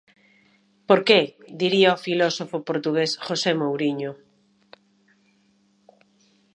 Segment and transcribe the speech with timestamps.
[0.87, 1.21] "Por que?",
[1.61, 4.11] diría o filósofo portugués José Mouriño.